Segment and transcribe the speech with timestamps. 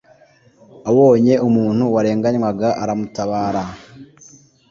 [0.89, 3.63] abonye umuntu warenganywaga aramutabara